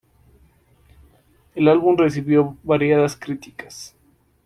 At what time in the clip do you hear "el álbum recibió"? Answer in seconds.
1.53-2.57